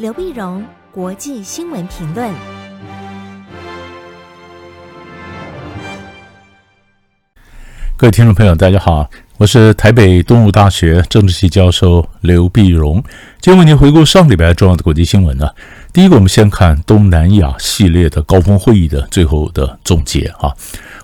[0.00, 2.32] 刘碧荣，国际新闻评论。
[7.98, 12.94] 各位听众朋友，大家好，我是台北东吴大学政治系教授刘碧荣。
[13.42, 15.50] 今天为您回顾上礼拜重要的国际新闻呢。
[15.92, 20.50] 第一个，我们先看东南亚系列的高峰会议的最后的总结啊。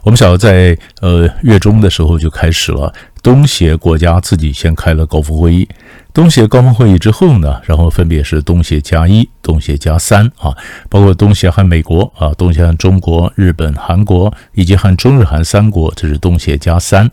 [0.04, 2.90] 我们晓得在呃月中的时候就开始了，
[3.26, 5.68] 东协国家自己先开了高峰会议。
[6.14, 10.56] 东协高峰会议之后呢，然后分别是东协加一、东协加三啊，
[10.88, 17.10] 包括东协和美国啊，东协和中国、日本、韩国以及和中日韩三国，这是东协加三。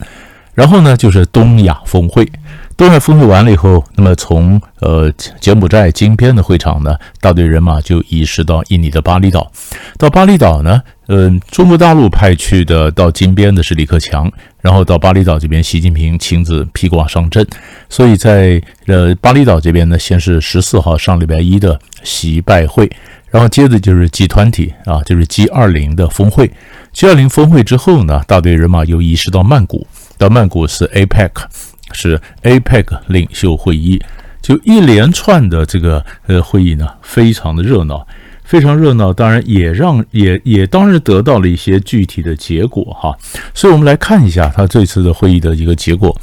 [0.54, 2.30] 然后呢，就是东亚峰会。
[2.76, 9.50] 东亚峰会完了以后，那么从呃柬埔寨金边的会场呢，大队人马就移师到印尼的巴厘岛。
[9.98, 14.30] 到巴厘岛呢，嗯、中国大陆派去的到金边的是李克强，
[14.64, 17.46] 然后到巴厘岛这边，习近平亲自披挂上阵。
[17.90, 22.90] 所以在呃巴厘岛这边呢，先是十四号上礼拜一的习拜会，
[23.30, 26.50] 然后接着就是 G 团体啊，就是 G 二零的峰会。
[26.94, 31.30] G 二零峰会之后呢，大队人马又移师到曼谷，到曼谷是 APEC。
[31.92, 34.02] 是 APEC 领袖会议，
[34.40, 38.04] 就一连串的这个呃会议呢，非常的热闹，
[38.54, 43.12] 非常热闹，当然也让也也当然得到了一些具体的结果哈，
[43.52, 46.16] 所以我们来看一下他这次的会议的一个结果。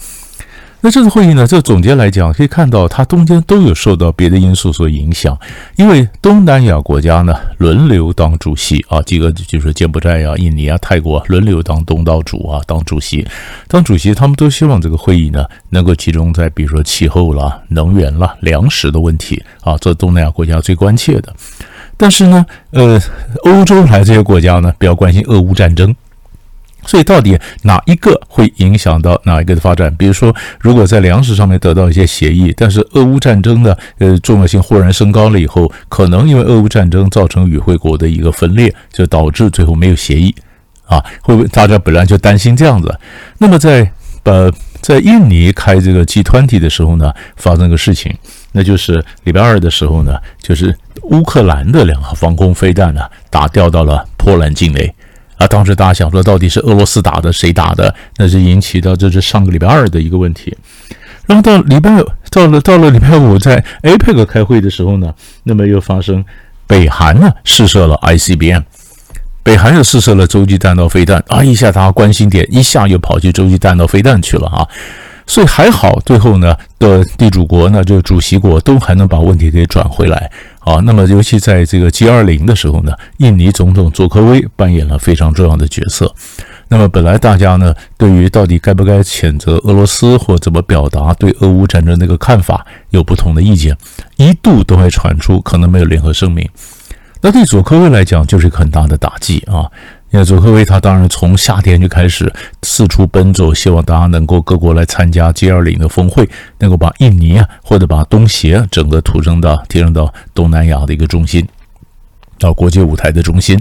[0.80, 5.38] 那这次会议呢，这总结来讲，可以看到它中间都有受到别的因素所影响，
[5.76, 13.28] 因为东南亚国家呢轮流当主席啊，几个就是柬埔寨呀、啊、印尼啊、泰国轮流当东道主啊，当主席，
[13.68, 21.36] 当主席，他们都希望这个会议呢能够集中在比如说气候啦、能源啦、粮食的问题啊，这东南亚国家最关切的。
[22.02, 23.00] 但是呢，呃，
[23.44, 25.96] 欧洲来这些国家呢比较关心俄乌战争。
[26.84, 29.96] 所以，到底哪一个会影响到哪一个的发展？
[29.98, 40.34] 比如说，如果在粮食上面得到一些协议，但是俄乌战争的呃重要性忽然升高了以后，可能因为俄乌战争造成与会国的一个分裂，就导致最后没有协议
[40.88, 40.98] 啊？
[41.22, 43.00] 会不会大家本来就担心这样子？
[43.38, 43.92] 那么在
[44.24, 48.12] 呃在印尼开这个 G20 的时候呢，发生个事情，
[48.52, 54.94] 那就是礼拜二的时候呢，就是乌克兰的两个防空飞弹呢打掉到了波兰境内。
[55.38, 57.92] 啊，当时大家想说，到底是俄罗斯打的，谁打的？
[58.18, 60.56] 那是引起到这是上个礼拜二的一个问题。
[61.26, 65.12] 然后到礼拜到了到了礼拜五，在 APEC 开会的时候呢，
[65.44, 66.24] 那么又发生
[66.68, 68.62] 北韩呢试射了 ICBM，
[69.42, 74.68] 北韩又试射了洲际弹道飞弹啊，一下大家关心点，一下又跑去洲际弹道飞弹去了啊。
[75.32, 80.82] 所以还好，最后呢的地主国呢，就主席国都还能把问题给转回来啊。
[80.84, 86.14] 那么，尤其在这个 G20 的时候呢，印尼总统佐科威扮演了非常重要的角色。
[86.68, 93.74] 那么，本来大家呢对于到底该不该谴责俄罗斯或怎么表达对俄乌战争那个看法有不同的意见，
[94.18, 96.46] 一度都还传出可能没有联合声明。
[97.22, 99.72] 那对佐科威来讲，就是一个很大的打击啊。
[100.12, 102.32] 因为佐科威他当然从夏天就开始
[102.64, 106.30] 四处奔走，希望大家能够各国来参加 G20 的峰会，
[106.60, 111.48] 能够把印尼啊或者把东协整个提升到提升到东南亚的一个中心，
[112.38, 113.58] 到国际舞台的中心。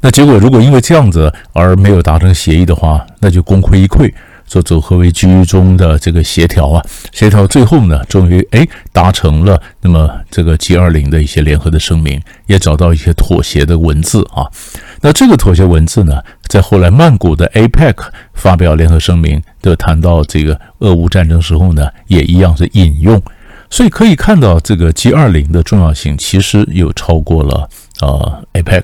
[0.00, 4.10] 那结果如果因为这样子而没有达成协议的话，那就功亏一篑。
[4.50, 14.50] 做组合为居中的这个协调啊，协调最后呢，终于哎达成了那么这个 G20 的一些联合的声明，也找到一些妥协的文字啊。
[15.00, 17.94] 那这个妥协文字呢，在后来曼谷的 APEC
[18.34, 23.22] 发表联合声明的谈到这个俄乌战争时候呢，也一样是引用，
[23.70, 27.68] 所以可以看到这个 G20 的重要性其实又超过了
[28.00, 28.82] 呃 APEC。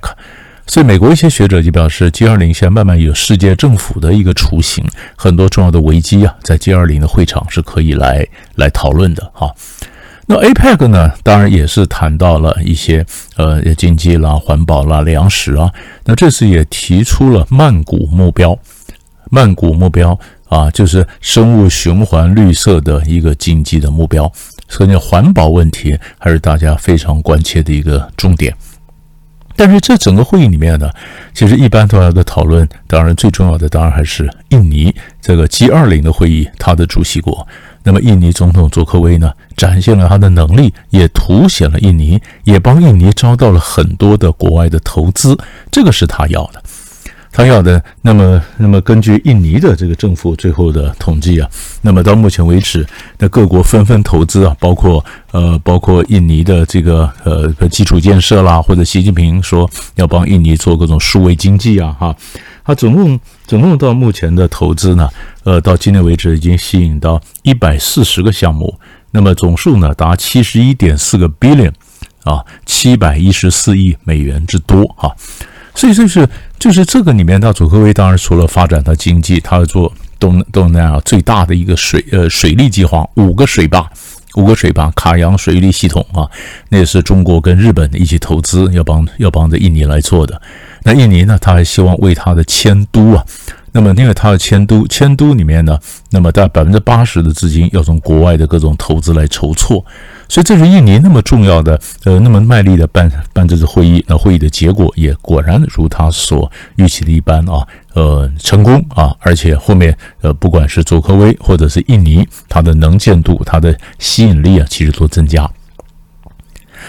[0.66, 4.84] 所以，美国一些学者就表示，G20 现在慢慢有世界政府的一个雏形，
[5.14, 9.54] 很多重要的危机啊，在 G20 的会场是可以来来讨论的哈。
[10.26, 13.06] 那 APEC 呢，当然也是谈到了一些
[13.36, 15.70] 呃经济啦、环保啦、粮食啊。
[16.04, 18.58] 那这次也提出了曼谷目标，
[19.30, 24.30] 曼谷目标啊，就是生物循环、绿色的一个经济的目标。
[24.68, 28.52] 所以，环保问题还是大家非常关切的一个重点。
[29.56, 30.90] 但是这整个会议里面呢，
[31.32, 37.46] 其实一般都要的讨论，当然最重要的当然还是印尼这个 G20 的会议，它的主席国。
[37.82, 45.38] 那么印尼总统佐科威呢，展现了他的能力，也凸显了印尼，也帮印尼招到了很多的国外的投资，
[45.70, 46.60] 这个是他要的。
[47.36, 51.46] 他要的，那么，那么根据印尼的这个政府最后的统计啊，
[51.82, 52.86] 那么到目前为止，
[53.18, 62.16] 那各国纷纷投资啊，包括呃，包括印尼的这个呃基础建设啦，或者习近平说要帮印尼做各种数位经济啊，哈，
[62.64, 65.06] 他总共总共到目前的投资呢，
[65.44, 68.80] 呃，到今天为止已经吸引到一百四十个项目，
[69.10, 71.72] 那么总数呢达七十一点四个 billion。
[72.24, 75.14] 啊，七百一十四亿美元之多啊。
[75.76, 76.28] 所以这是
[76.58, 83.88] 就是这个里面，到佐科威当然除了发展它经济，它要做东东南亚最大的一个水呃水利计划，五个水坝，
[84.36, 86.26] 五个水坝卡扬水利系统啊，
[86.70, 90.40] 那也是中国跟日本一起投资要帮要帮着印尼来做的。
[90.82, 93.22] 那印尼呢，他还希望为他的迁都啊。
[93.76, 95.78] 那么，因为它的迁都，迁都里面呢，
[96.10, 99.84] 那么大百分之八十的资金要从国外的各种投资来筹措，
[100.30, 115.46] 所以这是印尼那么重要的，呃，那么卖力的办办这次会议，那会议的结果也果然如他所预期的一般啊，呃，成功啊，而且后面呃，不管是佐科威或者是印尼，它的能见度、它的吸引力啊，其实都增加。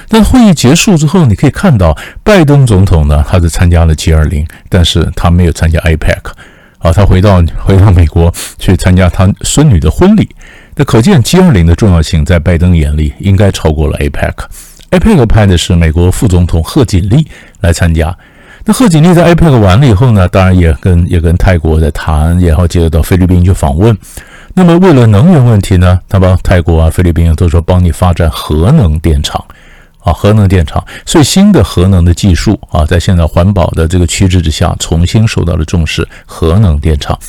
[0.07, 6.21] 那会议结束之后，你可以看到拜登总统呢，他是参加了 G20，但是他没有参加 APEC。
[6.87, 10.27] 啊，他回到回到美国去参加他孙女的婚礼，
[10.75, 14.33] 那可见 G20 的重要性在拜登眼里应该超过了 APEC。
[14.91, 17.27] APEC 派的是美国副总统贺锦丽
[17.59, 18.15] 来参加。
[18.63, 23.97] 那贺锦丽在 APEC 完了以后呢，当然也跟也跟泰国在谈，然后接着到菲律宾去访问。
[24.53, 29.43] 那么为了能源问题呢，他帮泰国啊、菲律宾都说帮你发展核能电厂。
[30.07, 36.07] 啊，核能电厂，所以新的核能的技术啊，在现在环保的这个趋势之下，重新受到了重视。
[36.25, 37.19] 核能电厂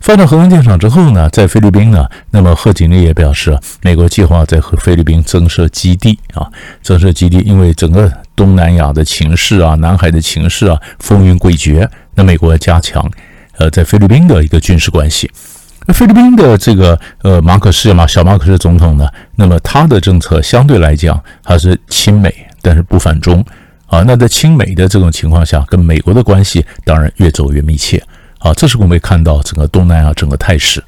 [0.00, 6.46] 发展核能电厂之后呢，在菲律宾呢，那么贺锦丽也表示，美国计划在和菲律宾增设基地啊，
[6.80, 13.04] 增设基地，因为整个东南亚的情势啊，南海的情势啊，风云诡谲，那美国要加强
[13.56, 15.28] 呃，在菲律宾的一个军事关系。
[15.92, 23.44] 菲律宾的这个呃马可仕嘛，小马可仕总统呢，那么他的政策相对来讲还是亲美，但是不反中
[23.86, 24.02] 啊。
[24.06, 28.02] 那在亲美的这种情况下，跟美国的关系当然越走越密切
[28.38, 28.52] 啊。
[28.54, 30.84] 这是我们看到整个东南亚整个态势。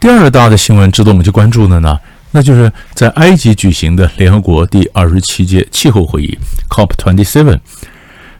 [0.00, 1.98] 第二大的新闻值得我们去关注的呢，
[2.30, 6.38] 那就是在埃及举行的联合国第二十七届气候会议
[6.70, 7.60] COP27。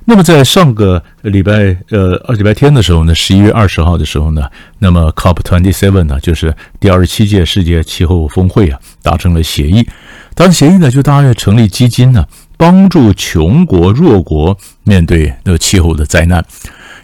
[0.06, 4.42] 那么在上个礼拜，呃，二礼拜天的时候呢，十一月二十号的时候呢，
[4.78, 9.88] 那么 COP twenty seven 呢，就是第二十七届世界气候峰会啊，达成了协议。
[10.34, 12.26] 达成协议呢，就大家要成立基金呢，
[12.58, 16.44] 帮助穷国弱国面对那个气候的灾难，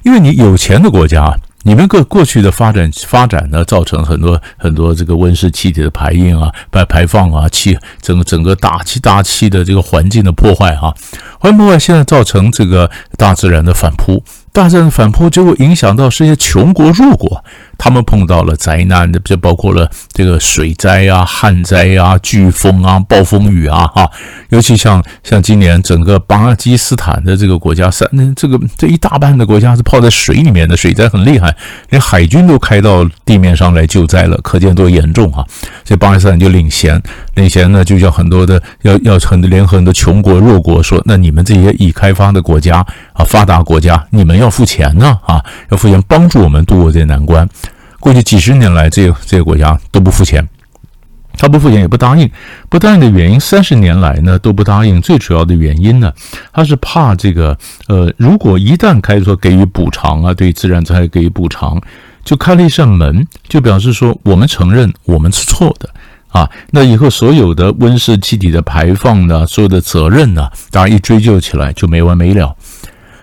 [0.02, 1.34] 因为你有钱的国家。
[1.62, 10.88] 你们过过去的发展发展呢，造成很多很多这个温室气体的排印啊、排排放啊、气整个整个大气大气的这个环境的破坏啊，
[11.40, 14.22] 环破坏现在造成这个大自然的反扑。
[14.52, 17.44] 大战反扑就会影响到这些穷国弱国，
[17.78, 24.10] 他们碰到了灾难的，就包括了这个水灾啊、旱灾啊、飓风啊、暴风雨啊，哈，
[24.48, 31.54] 尤其像像今年整个巴基斯坦的这个国家，三那这个这一大半的国家是泡在水里面的，水灾很厉害，
[31.90, 35.46] 连海军都开到地面上来救灾了，可见多严重啊！
[35.84, 37.00] 所以巴基斯坦就领衔，
[37.34, 42.84] 领衔呢就叫很多的要要很多联合很多穷国弱国说，那你们这些已开发的国家
[43.24, 44.40] 发达国家，你们。
[44.40, 45.44] 要付钱呢啊！
[45.70, 47.46] 要付钱帮助我们度过这些难关。
[47.98, 50.42] 过去几十年来，这个这个国家都不付钱，
[51.36, 52.30] 他不付钱也不答应。
[52.70, 54.98] 不答应的原因，三十年来呢都不答应。
[55.02, 56.10] 最主要的原因呢，
[56.54, 57.54] 他是怕这个
[57.88, 61.78] 呃，如果一旦开始说给予补偿啊，对自然灾害给予补偿，
[62.24, 65.90] 就开了一扇门，就表示说我们承认我们是错的
[66.28, 66.48] 啊。
[66.70, 72.56] 那以后所有的温室气体的排放呢，所有的责任呢，大家一追究起来就没完没了。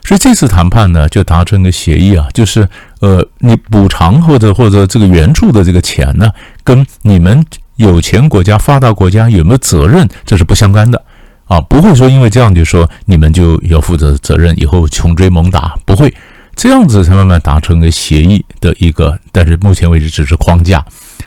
[0.07, 2.65] 所以这次谈判呢，就达成个协议啊，就是
[3.01, 6.31] 呃，你补偿或者或者这个援助的这个钱呢，
[6.63, 7.45] 跟你们
[7.75, 11.03] 有钱国家、发达国家有没有责任，这是不相干的。
[11.43, 16.13] 啊，不会说因为这样就说你们就要负责责任，以后穷追猛打，不会。
[16.55, 20.83] 这样子才慢慢达成个协议的一个，但是目前为止只是框架，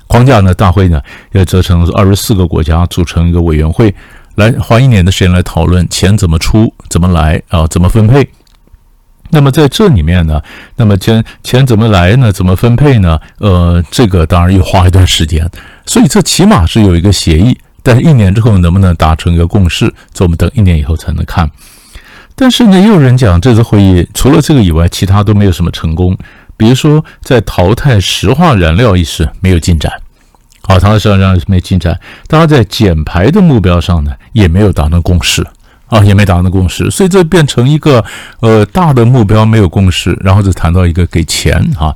[0.06, 0.99] 框架呢，大会呢
[1.32, 3.94] 要折成二十四个国家组成一个委员会，
[4.37, 8.26] 来花一年的时间来讨论钱怎么出、怎么来啊、怎么分配。
[9.30, 10.40] 那么在这里面呢，
[10.76, 12.32] 那么钱钱怎么来呢？
[12.32, 13.18] 怎么分配呢？
[13.38, 15.49] 呃，这个当然又花一段时间，
[15.87, 21.50] 所以这起码是有一个协议，但是一年之后能不能达成一个共识，这我们等一年以后才能看。
[22.34, 26.16] 但是呢，又有人讲这次会议除了这个以外，其他都没有什么成功，
[26.56, 29.92] 比如说在淘汰石化燃料一事没有进展，
[30.62, 35.46] 好，淘汰石化燃料没进展，大家在减排的目标上呢也没有达成共识。
[35.90, 38.02] 啊，也没达成共识，所以这变成一个
[38.40, 41.94] 呃大的目标没有共识，然后就谈到一个给钱哈。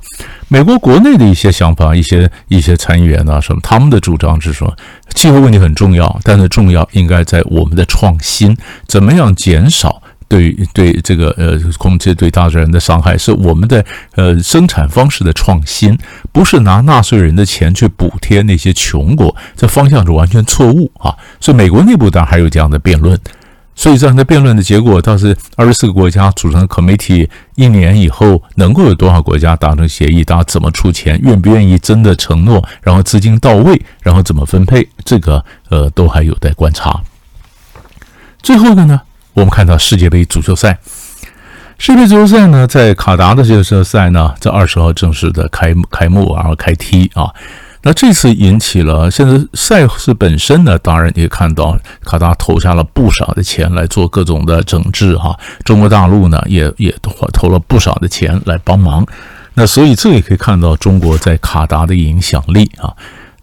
[0.49, 4.71] 美国国内的一些想法，一些一些参议员啊什么，他们的主张是说，
[5.15, 13.83] 气候问题很重要，但是重要应该在我们的创新，怎么样减少对对这个呃空气对大自然的伤害，是我们的
[14.15, 15.97] 呃生产方式的创新，
[16.31, 21.15] 不是拿纳税人的钱去补贴那些穷国，这方向是完全错误啊！
[21.39, 23.17] 所以美国内部当然还有这样的辩论。
[23.75, 37.01] 所以这样的辩论的结果，倒是二十四个国家组成可媒体一年以后能够有多少国家达成协议，大家怎么出钱，愿不愿意真的承诺，然后资金到位，然后怎么分配，这个呃都还有待观察。
[38.41, 39.01] 最后的呢，
[39.33, 40.79] 我们看到世界杯足球赛，
[41.77, 47.29] 世界杯足球赛呢，在卡达的这个赛呢，在二十号正式的开开幕，然后开踢啊。
[47.87, 55.37] 那这次引起了，现在赛事本身呢，当然你也看到卡达投下了不少的钱来做各种的整治哈。
[55.63, 56.91] 中国大陆呢，也也
[57.31, 59.05] 投了不少的钱来帮忙。
[59.53, 62.91] 那所以这也可以看到中国在卡达的影响力啊。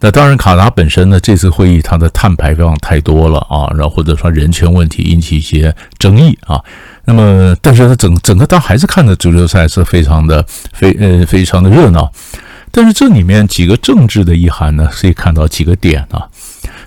[0.00, 6.60] 那当然，卡达本身呢，这次会议它的碳排放太多了啊，然后或者说人权问题引起一些争议啊。
[7.04, 12.10] 那么，但是它整整个，它还是看的足球赛是非常的非呃非常的热闹。
[12.74, 16.26] 但是这里面几个政治的意涵呢，可以看到几个点啊。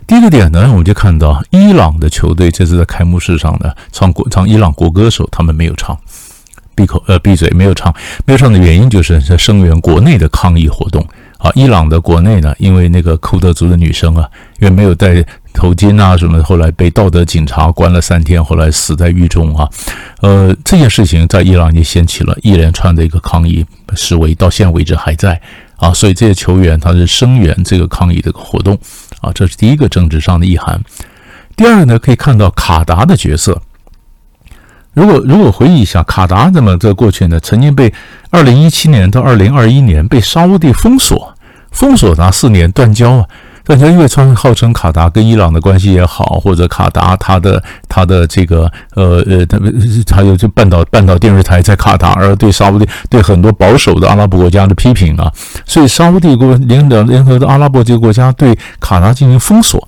[0.07, 5.97] 第一个点呢，我们就看到伊朗的球队这次在开幕式上呢，唱国唱伊朗国歌的时候，他们没有唱，
[6.75, 7.93] 闭口呃闭嘴没有唱，
[8.25, 11.51] 没有唱的原因就是在声援国内的抗议活动啊。
[11.55, 14.27] 伊朗的国内呢，因为那个库德族的女生啊，
[14.59, 15.23] 因为没有戴
[15.53, 19.69] 头巾啊什么，后来被道德警察关了三天，后来死在狱中啊。
[20.21, 23.65] 呃，这件事情在伊朗也掀起了一连串的一个抗议
[23.95, 25.39] 示威，到现在为止还在。
[25.77, 28.77] 啊，所以这些球员他是声援这个抗议的活动
[29.21, 30.81] 啊，这是第一个政治上的意涵。
[31.55, 33.61] 第二个呢，可以看到卡达的角色。
[34.93, 37.93] 如果如果回忆一下，卡达那么在过去呢，曾经被
[38.29, 41.35] 二零一七年到二零二一年被沙乌地封锁，
[41.71, 43.25] 封锁达四年断交啊。
[43.65, 49.59] 但是因为他号称卡达跟伊朗的关系也好，或者卡达他的他的这个呃呃，他
[50.15, 55.31] 还有这半岛半岛电视台在卡达，而对沙乌地对很多保守的阿拉伯国家的批评啊，
[55.65, 59.85] 所以沙乌地国联的联合的阿拉伯这个国家对卡达进行封锁，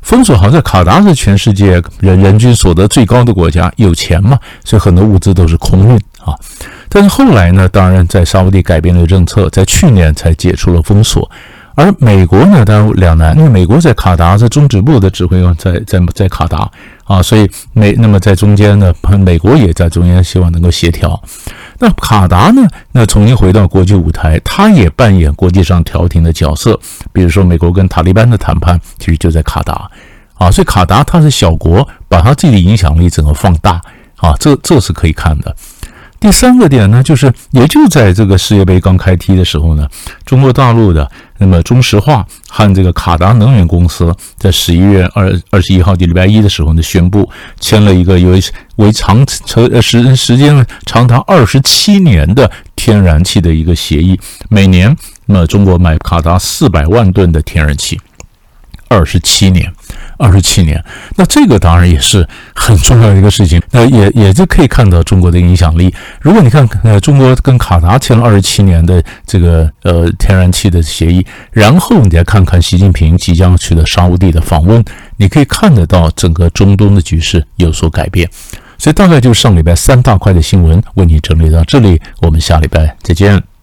[0.00, 5.94] 封锁好像卡达是全世界人人均所得最高的国家，有钱嘛，所以很多物资都是空运
[6.24, 6.34] 啊。
[6.88, 11.30] 但是后来呢，当然在沙乌地改变了政策，在去年才解除了封锁。
[11.78, 16.68] 而美国呢，当然两难，因为美国在卡达，在中止部的指挥官在在在卡达
[17.04, 18.92] 啊，所以美那么在中间呢，
[19.24, 21.22] 美国也在中间，希望能够协调。
[21.78, 26.76] 那卡达呢，那重新回到国际舞台，他也扮演国际上调停的角色。
[27.12, 29.88] 比如说，美国跟塔利班的谈判，其实就在卡达
[30.34, 33.80] 啊，所以卡达它是小国，把它自己的影响力整个放大
[34.16, 35.54] 啊，这这是可以看的。
[36.20, 39.88] 第三个点呢，就是也就在这个世界杯刚开踢的时候呢，
[40.24, 41.08] 中国大陆的
[41.38, 48.42] 那么中石化和这个卡达能源公司在十一月二二十一号，就礼拜一的时候呢，宣布签了一个为
[48.76, 54.94] 为长长时时间长达二十七年的天然气的一个协议，每年
[55.26, 58.00] 那么中国买卡达四百万吨的天然气，
[58.88, 59.72] 二十七年。
[60.18, 60.84] 二十七年，
[61.16, 63.62] 那这个当然也是很重要的一个事情。
[63.70, 65.94] 那也也就可以看到中国的影响力。
[66.20, 74.84] 如果你看，呃，中国跟卡达签了二十七年的这个呃天然气的协议，然后你再看看习近平即将去的沙乌地的访问，
[75.16, 78.28] 你可以看得到整个中东的局势有所改变。
[78.76, 83.57] 所以大概就是上礼拜三大块的新闻为你整理到这里，我们下礼拜再见。